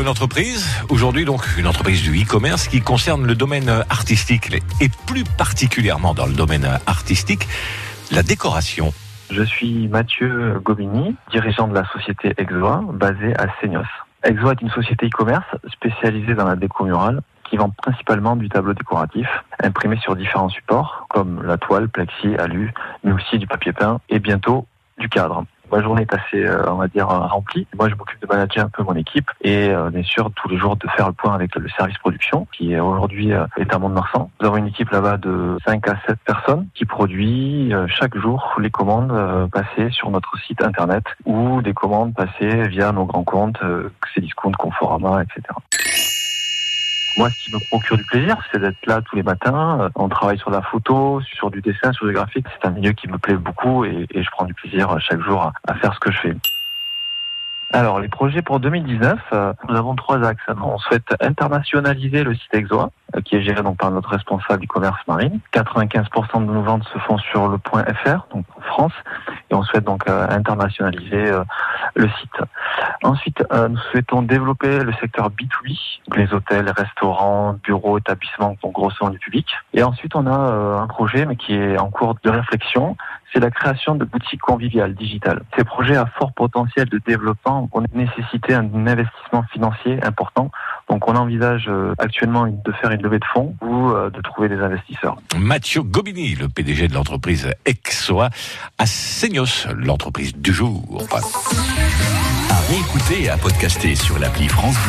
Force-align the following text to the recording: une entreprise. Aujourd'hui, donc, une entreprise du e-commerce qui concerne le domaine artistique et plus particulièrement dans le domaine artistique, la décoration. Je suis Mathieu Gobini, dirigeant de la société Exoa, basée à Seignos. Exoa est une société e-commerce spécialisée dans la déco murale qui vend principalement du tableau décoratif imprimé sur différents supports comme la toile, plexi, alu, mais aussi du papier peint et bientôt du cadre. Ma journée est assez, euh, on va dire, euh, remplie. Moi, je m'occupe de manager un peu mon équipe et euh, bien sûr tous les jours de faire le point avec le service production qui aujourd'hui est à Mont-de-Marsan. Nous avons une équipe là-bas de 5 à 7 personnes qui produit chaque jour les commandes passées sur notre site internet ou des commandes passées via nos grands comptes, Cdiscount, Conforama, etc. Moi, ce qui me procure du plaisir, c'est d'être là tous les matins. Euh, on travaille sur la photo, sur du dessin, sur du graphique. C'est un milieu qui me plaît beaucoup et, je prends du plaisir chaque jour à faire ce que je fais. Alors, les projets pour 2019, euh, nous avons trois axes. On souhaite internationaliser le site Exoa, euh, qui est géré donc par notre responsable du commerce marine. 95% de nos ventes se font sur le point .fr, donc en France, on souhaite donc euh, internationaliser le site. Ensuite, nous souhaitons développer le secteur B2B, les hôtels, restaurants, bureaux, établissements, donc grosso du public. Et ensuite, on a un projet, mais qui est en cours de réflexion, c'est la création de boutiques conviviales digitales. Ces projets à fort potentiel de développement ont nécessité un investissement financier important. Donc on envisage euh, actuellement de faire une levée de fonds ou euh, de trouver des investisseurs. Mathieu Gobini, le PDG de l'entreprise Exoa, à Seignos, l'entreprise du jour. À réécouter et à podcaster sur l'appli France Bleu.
une 0.00 0.08
entreprise. 0.08 0.66
Aujourd'hui, 0.88 1.24
donc, 1.24 1.42
une 1.58 1.66
entreprise 1.66 2.02
du 2.02 2.22
e-commerce 2.22 2.68
qui 2.68 2.80
concerne 2.80 3.26
le 3.26 3.34
domaine 3.34 3.68
artistique 3.90 4.54
et 4.80 4.88
plus 5.06 5.24
particulièrement 5.24 6.14
dans 6.14 6.26
le 6.26 6.34
domaine 6.34 6.66
artistique, 6.86 7.48
la 8.12 8.22
décoration. 8.22 8.92
Je 9.30 9.42
suis 9.42 9.88
Mathieu 9.88 10.60
Gobini, 10.62 11.16
dirigeant 11.30 11.68
de 11.68 11.74
la 11.74 11.84
société 11.92 12.32
Exoa, 12.38 12.82
basée 12.92 13.34
à 13.38 13.46
Seignos. 13.60 13.86
Exoa 14.24 14.52
est 14.52 14.62
une 14.62 14.70
société 14.70 15.06
e-commerce 15.06 15.46
spécialisée 15.72 16.34
dans 16.34 16.46
la 16.46 16.56
déco 16.56 16.84
murale 16.84 17.20
qui 17.48 17.56
vend 17.56 17.70
principalement 17.70 18.36
du 18.36 18.48
tableau 18.48 18.74
décoratif 18.74 19.26
imprimé 19.62 19.96
sur 19.98 20.16
différents 20.16 20.48
supports 20.48 21.06
comme 21.08 21.42
la 21.42 21.56
toile, 21.56 21.88
plexi, 21.88 22.36
alu, 22.36 22.72
mais 23.04 23.12
aussi 23.12 23.38
du 23.38 23.46
papier 23.46 23.72
peint 23.72 24.00
et 24.08 24.18
bientôt 24.18 24.66
du 24.98 25.08
cadre. 25.08 25.44
Ma 25.70 25.82
journée 25.82 26.02
est 26.02 26.14
assez, 26.14 26.44
euh, 26.44 26.64
on 26.68 26.76
va 26.76 26.88
dire, 26.88 27.10
euh, 27.10 27.26
remplie. 27.26 27.66
Moi, 27.76 27.88
je 27.88 27.94
m'occupe 27.94 28.20
de 28.20 28.26
manager 28.26 28.64
un 28.64 28.68
peu 28.68 28.82
mon 28.82 28.94
équipe 28.94 29.30
et 29.42 29.68
euh, 29.68 29.90
bien 29.90 30.02
sûr 30.02 30.30
tous 30.34 30.48
les 30.48 30.56
jours 30.56 30.76
de 30.76 30.88
faire 30.96 31.08
le 31.08 31.12
point 31.12 31.34
avec 31.34 31.54
le 31.56 31.68
service 31.68 31.98
production 31.98 32.46
qui 32.52 32.78
aujourd'hui 32.78 33.30
est 33.30 33.74
à 33.74 33.78
Mont-de-Marsan. 33.78 34.30
Nous 34.40 34.46
avons 34.46 34.56
une 34.56 34.68
équipe 34.68 34.90
là-bas 34.90 35.16
de 35.16 35.56
5 35.66 35.88
à 35.88 35.96
7 36.06 36.18
personnes 36.24 36.68
qui 36.74 36.84
produit 36.84 37.72
chaque 37.88 38.16
jour 38.16 38.54
les 38.58 38.70
commandes 38.70 39.48
passées 39.50 39.90
sur 39.90 40.10
notre 40.10 40.38
site 40.38 40.62
internet 40.62 41.04
ou 41.24 41.62
des 41.62 41.74
commandes 41.74 42.14
passées 42.14 42.68
via 42.68 42.92
nos 42.92 43.04
grands 43.04 43.24
comptes, 43.24 43.60
Cdiscount, 44.14 44.52
Conforama, 44.52 45.22
etc. 45.22 45.42
Moi, 47.18 47.30
ce 47.30 47.44
qui 47.44 47.52
me 47.52 47.58
procure 47.68 47.96
du 47.96 48.04
plaisir, 48.04 48.36
c'est 48.52 48.60
d'être 48.60 48.86
là 48.86 49.02
tous 49.02 49.16
les 49.16 49.24
matins. 49.24 49.80
Euh, 49.80 49.88
on 49.96 50.08
travaille 50.08 50.38
sur 50.38 50.50
la 50.50 50.62
photo, 50.62 51.20
sur 51.22 51.50
du 51.50 51.60
dessin, 51.60 51.92
sur 51.92 52.06
du 52.06 52.12
graphique. 52.12 52.46
C'est 52.52 52.68
un 52.68 52.70
milieu 52.70 52.92
qui 52.92 53.08
me 53.08 53.18
plaît 53.18 53.34
beaucoup 53.34 53.84
et, 53.84 54.06
je 54.14 54.30
prends 54.30 54.44
du 54.44 54.54
plaisir 54.54 54.96
chaque 55.00 55.20
jour 55.20 55.50
à 55.66 55.74
faire 55.74 55.92
ce 55.94 55.98
que 55.98 56.12
je 56.12 56.18
fais. 56.20 56.36
Alors, 57.70 58.00
les 58.00 58.08
projets 58.08 58.40
pour 58.40 58.60
2019, 58.60 59.18
euh, 59.32 59.52
nous 59.68 59.76
avons 59.76 59.94
trois 59.94 60.24
axes. 60.24 60.40
On 60.48 60.78
souhaite 60.78 61.14
internationaliser 61.20 62.22
le 62.22 62.34
site 62.34 62.54
Exoa, 62.54 62.90
euh, 63.14 63.20
qui 63.20 63.36
est 63.36 63.42
géré 63.42 63.62
donc 63.62 63.78
par 63.78 63.90
notre 63.90 64.08
responsable 64.08 64.60
du 64.60 64.68
commerce 64.68 65.00
marine. 65.06 65.40
95% 65.52 66.46
de 66.46 66.52
nos 66.52 66.62
ventes 66.62 66.84
se 66.84 66.98
font 67.00 67.18
sur 67.18 67.48
le 67.48 67.58
point 67.58 67.84
.fr, 67.84 68.26
donc 68.32 68.46
en 68.56 68.60
France, 68.60 68.92
on 69.58 69.62
souhaite 69.64 69.84
donc 69.84 70.08
euh, 70.08 70.26
internationaliser 70.28 71.32
le 71.94 72.08
site. 72.20 72.40
Ensuite, 73.02 73.42
nous 73.52 73.78
souhaitons 73.90 74.22
développer 74.22 74.84
le 74.84 74.92
secteur 74.94 75.30
B2B, 75.30 75.76
les 76.16 76.32
hôtels, 76.32 76.70
restaurants, 76.76 77.54
bureaux, 77.62 77.98
établissements, 77.98 78.56
donc 78.62 78.72
grosso 78.72 79.08
du 79.10 79.18
public. 79.18 79.46
Et 79.74 79.82
ensuite, 79.82 80.14
on 80.14 80.26
a 80.26 80.36
un 80.82 80.86
projet, 80.86 81.26
mais 81.26 81.36
qui 81.36 81.54
est 81.54 81.78
en 81.78 81.90
cours 81.90 82.16
de 82.22 82.30
réflexion, 82.30 82.96
c'est 83.32 83.40
la 83.40 83.50
création 83.50 83.94
de 83.94 84.04
boutiques 84.04 84.40
conviviales 84.40 84.94
digitales. 84.94 85.42
Ces 85.56 85.64
projets 85.64 85.96
à 85.96 86.06
fort 86.06 86.32
potentiel 86.32 86.88
de 86.88 86.98
développement 87.06 87.68
ont 87.72 87.82
nécessité 87.92 88.54
un 88.54 88.86
investissement 88.86 89.42
financier 89.52 90.02
important. 90.04 90.50
Donc 90.88 91.08
on 91.08 91.16
envisage 91.16 91.66
euh, 91.68 91.94
actuellement 91.98 92.46
de 92.46 92.72
faire 92.80 92.90
une 92.90 93.02
levée 93.02 93.18
de 93.18 93.24
fonds 93.32 93.54
ou 93.62 93.90
euh, 93.90 94.10
de 94.10 94.20
trouver 94.22 94.48
des 94.48 94.58
investisseurs. 94.58 95.16
Mathieu 95.36 95.82
Gobini, 95.82 96.34
le 96.34 96.48
PDG 96.48 96.88
de 96.88 96.94
l'entreprise 96.94 97.50
Exoa, 97.66 98.30
à 98.78 98.86
Seignos, 98.86 99.66
l'entreprise 99.76 100.34
du 100.34 100.52
jour. 100.52 101.04
À 102.50 102.60
réécouter 102.70 103.24
et 103.24 103.28
à 103.28 103.36
podcaster 103.36 103.94
sur 103.94 104.18
l'appli 104.18 104.48
France 104.48 104.76
Bleu. 104.76 104.86